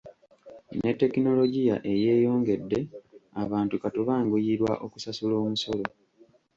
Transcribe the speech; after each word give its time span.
Ne 0.81 0.91
tekinologiya 1.01 1.75
eyeeyongedde, 1.91 2.79
abantu 3.43 3.75
kati 3.83 4.01
banguyirwa 4.07 4.71
okusasula 4.85 5.33
omusolo. 5.43 5.85